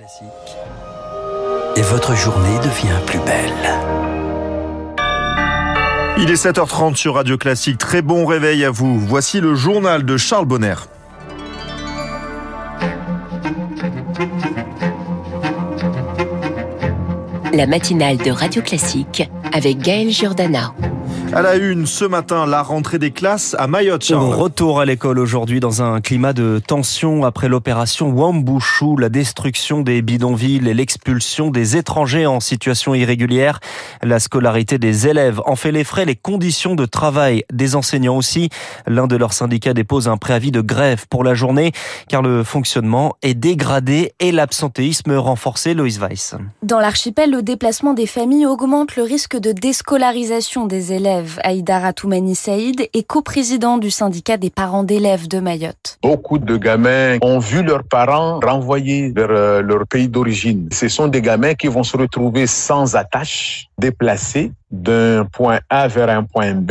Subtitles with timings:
[0.00, 0.56] Classique.
[1.76, 3.52] Et votre journée devient plus belle.
[6.16, 7.76] Il est 7h30 sur Radio Classique.
[7.76, 8.98] Très bon réveil à vous.
[8.98, 10.76] Voici le journal de Charles Bonner.
[17.52, 20.72] La matinale de Radio Classique avec Gaël Giordana.
[21.32, 24.02] À la une, ce matin, la rentrée des classes à Mayotte.
[24.02, 24.34] Charles.
[24.34, 30.02] Retour à l'école aujourd'hui dans un climat de tension après l'opération Wambushu, la destruction des
[30.02, 33.60] bidonvilles et l'expulsion des étrangers en situation irrégulière.
[34.02, 38.48] La scolarité des élèves en fait les frais, les conditions de travail des enseignants aussi.
[38.88, 41.70] L'un de leurs syndicats dépose un préavis de grève pour la journée
[42.08, 45.74] car le fonctionnement est dégradé et l'absentéisme renforcé.
[45.74, 46.34] Loïs Weiss.
[46.64, 51.19] Dans l'archipel, le déplacement des familles augmente le risque de déscolarisation des élèves.
[51.42, 55.98] Aïda Ratoumani Saïd est coprésident du syndicat des parents d'élèves de Mayotte.
[56.02, 60.68] Beaucoup de gamins ont vu leurs parents renvoyés vers euh, leur pays d'origine.
[60.72, 66.08] Ce sont des gamins qui vont se retrouver sans attache, déplacés d'un point A vers
[66.08, 66.70] un point B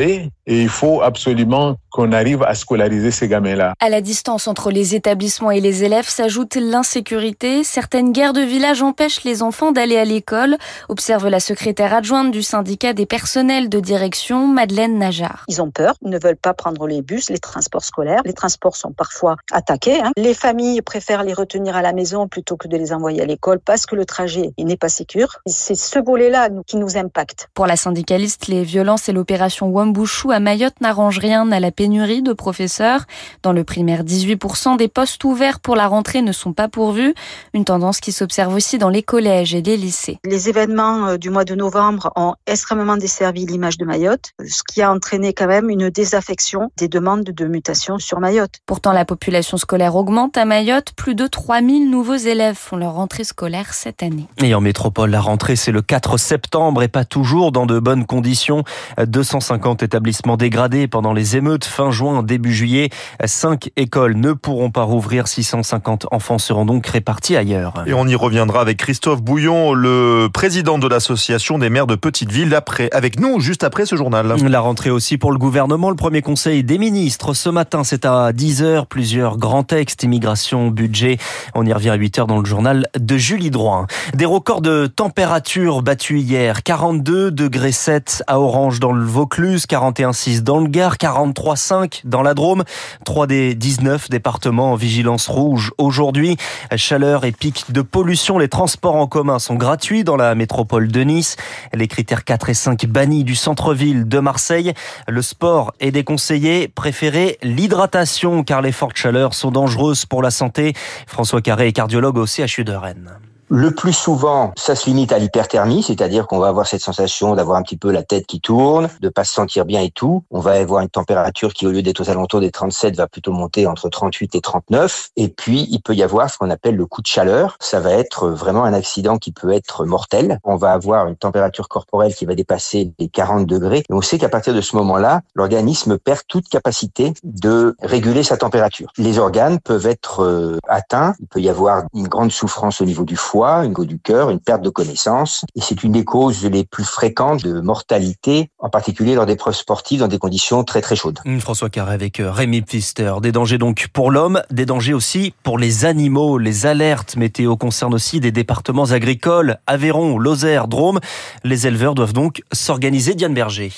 [0.50, 3.74] et il faut absolument qu'on arrive à scolariser ces gamins-là.
[3.80, 7.64] À la distance entre les établissements et les élèves s'ajoute l'insécurité.
[7.64, 12.42] Certaines guerres de village empêchent les enfants d'aller à l'école, observe la secrétaire adjointe du
[12.42, 15.46] syndicat des personnels de direction, Madeleine Najar.
[15.48, 18.22] Ils ont peur, ils ne veulent pas prendre les bus, les transports scolaires.
[18.26, 20.00] Les transports sont parfois attaqués.
[20.02, 20.12] Hein.
[20.18, 23.60] Les familles préfèrent les retenir à la maison plutôt que de les envoyer à l'école
[23.60, 25.38] parce que le trajet n'est pas sécur.
[25.46, 27.50] C'est ce volet-là qui nous impacte.
[27.54, 32.22] Pour la syndicaliste, les violences et l'opération Wambushu à Mayotte n'arrangent rien à la pénurie
[32.22, 33.06] de professeurs.
[33.42, 37.16] Dans le primaire, 18% des postes ouverts pour la rentrée ne sont pas pourvus.
[37.56, 40.20] Une tendance qui s'observe aussi dans les collèges et les lycées.
[40.24, 44.92] Les événements du mois de novembre ont extrêmement desservi l'image de Mayotte, ce qui a
[44.92, 48.60] entraîné quand même une désaffection des demandes de mutation sur Mayotte.
[48.68, 50.92] Pourtant, la population scolaire augmente à Mayotte.
[50.96, 54.28] Plus de 3000 nouveaux élèves font leur rentrée scolaire cette année.
[54.38, 58.06] Et en métropole, la rentrée, c'est le 4 septembre et pas toujours dans de bonnes
[58.06, 58.64] conditions.
[59.06, 62.90] 250 établissements dégradés pendant les émeutes fin juin, début juillet.
[63.26, 65.28] Cinq écoles ne pourront pas rouvrir.
[65.28, 67.74] 650 enfants seront donc répartis ailleurs.
[67.86, 72.32] Et on y reviendra avec Christophe Bouillon, le président de l'association des maires de petites
[72.32, 74.36] villes, après, avec nous juste après ce journal.
[74.48, 75.90] La rentrée aussi pour le gouvernement.
[75.90, 78.86] Le premier conseil des ministres ce matin, c'est à 10h.
[78.88, 81.18] Plusieurs grands textes, immigration, budget.
[81.56, 83.88] On y revient à 8h dans le journal de Julie Droin.
[84.14, 86.64] Des records de température battus hier.
[86.64, 92.34] 42 degrés 7 à Orange dans le Vaucluse, 41,6 dans le Gard, 43,5 dans la
[92.34, 92.64] Drôme.
[93.06, 96.38] 3 des 19 départements en vigilance rouge aujourd'hui.
[96.76, 98.38] Chaleur et pic de pollution.
[98.38, 101.36] Les transports en commun sont gratuits dans la métropole de Nice.
[101.74, 104.74] Les critères 4 et 5 bannis du centre-ville de Marseille.
[105.08, 106.68] Le sport est déconseillé.
[106.68, 110.74] Préférez l'hydratation car les fortes chaleurs sont dangereuses pour la santé.
[111.08, 113.20] François Carré est cardiologue au CHU de Rennes.
[113.52, 117.58] Le plus souvent, ça se limite à l'hyperthermie, c'est-à-dire qu'on va avoir cette sensation d'avoir
[117.58, 120.24] un petit peu la tête qui tourne, de pas se sentir bien et tout.
[120.30, 123.32] On va avoir une température qui, au lieu d'être aux alentours des 37, va plutôt
[123.32, 125.10] monter entre 38 et 39.
[125.16, 127.58] Et puis, il peut y avoir ce qu'on appelle le coup de chaleur.
[127.60, 130.38] Ça va être vraiment un accident qui peut être mortel.
[130.44, 133.84] On va avoir une température corporelle qui va dépasser les 40 degrés.
[133.90, 138.92] On sait qu'à partir de ce moment-là, l'organisme perd toute capacité de réguler sa température.
[139.00, 141.16] Les organes peuvent être atteints.
[141.20, 144.30] Il peut y avoir une grande souffrance au niveau du foie une go du cœur,
[144.30, 145.46] une perte de connaissance.
[145.56, 149.56] Et c'est une des causes les plus fréquentes de mortalité, en particulier lors des preuves
[149.56, 151.20] sportives dans des conditions très très chaudes.
[151.40, 153.14] François Carré avec Rémi Pfister.
[153.22, 156.38] Des dangers donc pour l'homme, des dangers aussi pour les animaux.
[156.38, 161.00] Les alertes météo concernent aussi des départements agricoles, Aveyron, Lozère, Drôme.
[161.44, 163.16] Les éleveurs doivent donc s'organiser.
[163.16, 163.72] Diane Berger.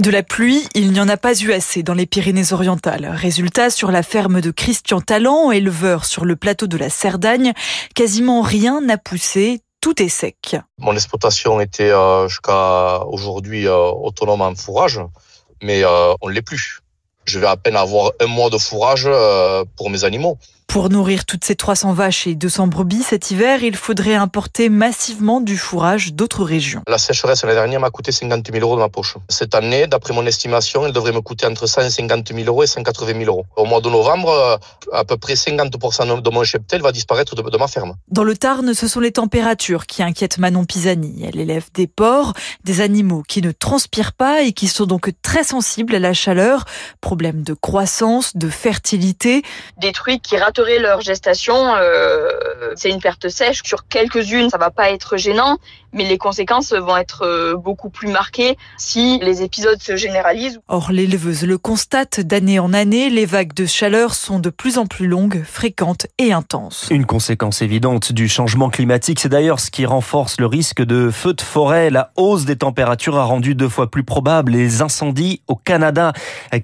[0.00, 3.06] De la pluie, il n'y en a pas eu assez dans les Pyrénées-Orientales.
[3.06, 7.52] Résultat, sur la ferme de Christian Talent, éleveur sur le plateau de la Cerdagne,
[7.94, 10.56] quasiment rien n'a poussé, tout est sec.
[10.78, 15.00] Mon exploitation était euh, jusqu'à aujourd'hui euh, autonome en fourrage,
[15.62, 16.80] mais euh, on ne l'est plus.
[17.26, 19.06] Je vais à peine avoir un mois de fourrage
[19.76, 20.38] pour mes animaux.
[20.70, 25.40] Pour nourrir toutes ces 300 vaches et 200 brebis cet hiver, il faudrait importer massivement
[25.40, 26.82] du fourrage d'autres régions.
[26.86, 29.16] La sécheresse l'année dernière m'a coûté 50 000 euros de ma poche.
[29.28, 33.18] Cette année, d'après mon estimation, elle devrait me coûter entre 150 000 euros et 180
[33.18, 33.46] 000 euros.
[33.56, 34.60] Au mois de novembre,
[34.92, 37.96] à peu près 50% de mon cheptel va disparaître de, de ma ferme.
[38.06, 41.24] Dans le Tarn, ce sont les températures qui inquiètent Manon Pisani.
[41.26, 45.42] Elle élève des porcs, des animaux qui ne transpirent pas et qui sont donc très
[45.42, 46.64] sensibles à la chaleur.
[47.00, 49.42] Problème de croissance, de fertilité.
[49.76, 52.30] Des truies qui ratent leur gestation, euh,
[52.76, 53.62] c'est une perte sèche.
[53.64, 55.58] Sur quelques-unes, ça va pas être gênant,
[55.92, 60.60] mais les conséquences vont être euh, beaucoup plus marquées si les épisodes se généralisent.
[60.68, 64.86] Or, l'éleveuse le constate d'année en année, les vagues de chaleur sont de plus en
[64.86, 66.88] plus longues, fréquentes et intenses.
[66.90, 71.34] Une conséquence évidente du changement climatique, c'est d'ailleurs ce qui renforce le risque de feux
[71.34, 71.90] de forêt.
[71.90, 76.12] La hausse des températures a rendu deux fois plus probable les incendies au Canada.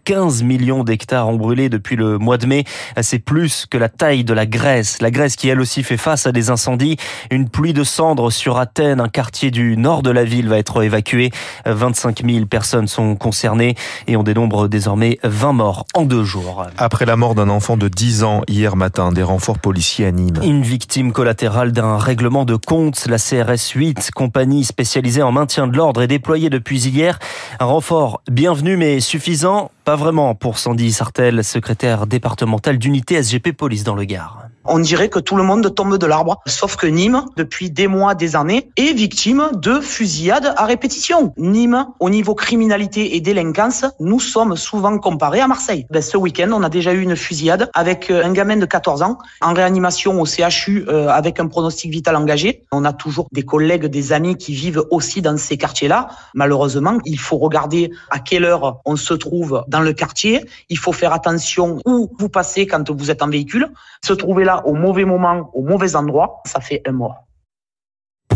[0.05, 2.65] 15 millions d'hectares ont brûlé depuis le mois de mai.
[3.01, 5.01] C'est plus que la taille de la Grèce.
[5.01, 6.97] La Grèce qui elle aussi fait face à des incendies.
[7.31, 10.83] Une pluie de cendres sur Athènes, un quartier du nord de la ville va être
[10.83, 11.31] évacué.
[11.65, 13.75] 25 000 personnes sont concernées
[14.07, 16.67] et on dénombre désormais 20 morts en deux jours.
[16.77, 20.41] Après la mort d'un enfant de 10 ans hier matin, des renforts policiers à Nîmes.
[20.43, 23.07] Une victime collatérale d'un règlement de compte.
[23.07, 27.19] La CRS 8, compagnie spécialisée en maintien de l'ordre, est déployée depuis hier.
[27.59, 33.85] Un renfort bienvenu mais suffisant Pas vraiment pour Sandy Sartel, secrétaire départemental d'unité SGP Police
[33.85, 34.47] dans le Gard.
[34.69, 38.15] On dirait que tout le monde tombe de l'arbre, sauf que Nîmes, depuis des mois,
[38.17, 41.33] des années, est victime de fusillades à répétition.
[41.37, 45.87] Nîmes, au niveau criminalité et délinquance, nous sommes souvent comparés à Marseille.
[45.91, 49.19] Ben, ce week-end, on a déjà eu une fusillade avec un gamin de 14 ans
[49.41, 52.65] en réanimation au CHU euh, avec un pronostic vital engagé.
[52.73, 56.09] On a toujours des collègues, des amis qui vivent aussi dans ces quartiers-là.
[56.35, 60.45] Malheureusement, il faut regarder à quelle heure on se trouve dans le quartier.
[60.69, 63.69] Il faut faire attention où vous passez quand vous êtes en véhicule.
[64.05, 67.27] Se trouver là au mauvais moment, au mauvais endroit, ça fait un mort.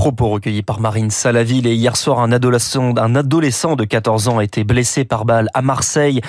[0.00, 4.38] Propos recueillis par Marine Salaville et hier soir un adolescent, un adolescent de 14 ans
[4.38, 6.23] a été blessé par balle à Marseille.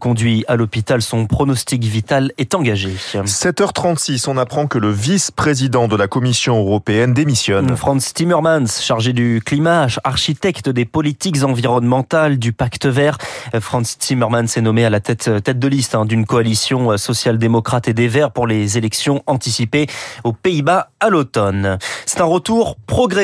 [0.00, 2.88] Conduit à l'hôpital, son pronostic vital est engagé.
[3.12, 7.76] 7h36, on apprend que le vice-président de la Commission européenne démissionne.
[7.76, 13.18] Franz Timmermans, chargé du climat, architecte des politiques environnementales du pacte vert.
[13.60, 17.92] Franz Timmermans est nommé à la tête, tête de liste hein, d'une coalition social-démocrate et
[17.92, 19.86] des Verts pour les élections anticipées
[20.24, 21.76] aux Pays-Bas à l'automne.
[22.06, 23.17] C'est un retour progressif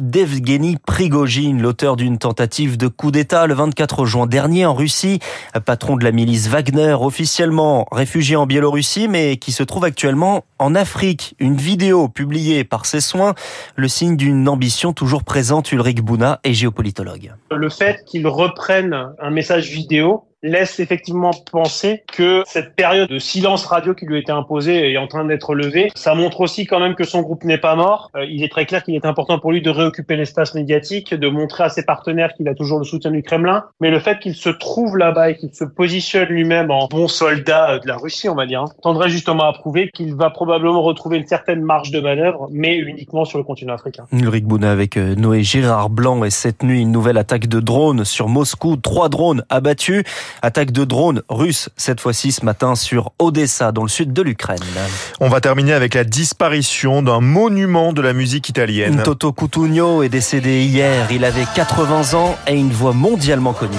[0.00, 5.18] d'Evgeny Prigogine, l'auteur d'une tentative de coup d'État le 24 juin dernier en Russie,
[5.66, 10.74] patron de la milice Wagner, officiellement réfugié en Biélorussie, mais qui se trouve actuellement en
[10.74, 11.34] Afrique.
[11.40, 13.34] Une vidéo publiée par ses soins,
[13.76, 17.34] le signe d'une ambition toujours présente, Ulrich Bouna est géopolitologue.
[17.50, 23.64] Le fait qu'il reprenne un message vidéo laisse effectivement penser que cette période de silence
[23.64, 25.90] radio qui lui a été imposée est en train d'être levée.
[25.94, 28.10] Ça montre aussi quand même que son groupe n'est pas mort.
[28.14, 31.28] Euh, il est très clair qu'il est important pour lui de réoccuper l'espace médiatique, de
[31.28, 33.64] montrer à ses partenaires qu'il a toujours le soutien du Kremlin.
[33.80, 37.78] Mais le fait qu'il se trouve là-bas et qu'il se positionne lui-même en bon soldat
[37.78, 41.16] de la Russie, on va dire, hein, tendrait justement à prouver qu'il va probablement retrouver
[41.16, 44.04] une certaine marge de manœuvre, mais uniquement sur le continent africain.
[44.12, 48.04] Ulrich Bouna avec euh, Noé Gérard Blanc et cette nuit une nouvelle attaque de drones
[48.04, 48.76] sur Moscou.
[48.76, 50.04] Trois drones abattus.
[50.42, 54.60] Attaque de drones russes, cette fois-ci ce matin sur Odessa, dans le sud de l'Ukraine.
[55.20, 59.02] On va terminer avec la disparition d'un monument de la musique italienne.
[59.02, 61.06] Toto Cutugno est décédé hier.
[61.10, 63.76] Il avait 80 ans et une voix mondialement connue.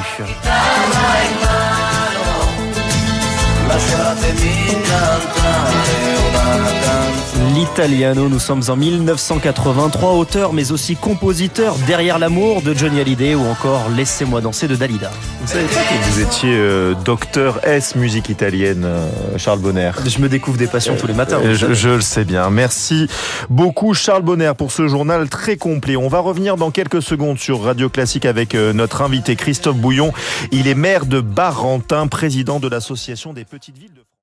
[7.56, 13.46] L'Italiano, nous sommes en 1983, auteur mais aussi compositeur derrière l'amour de Johnny Hallyday ou
[13.46, 15.10] encore Laissez-moi danser de Dalida.
[15.40, 19.08] Vous savez pas que vous étiez euh, docteur S musique italienne, euh,
[19.38, 21.40] Charles Bonner Je me découvre des passions tous les matins.
[21.42, 22.50] Euh, je, je, le sais bien.
[22.50, 23.08] Merci
[23.50, 25.96] beaucoup Charles Bonner pour ce journal très complet.
[25.96, 30.12] On va revenir dans quelques secondes sur Radio Classique avec notre invité Christophe Bouillon.
[30.52, 34.06] Il est maire de Barentin, président de l'association des petites villes de France.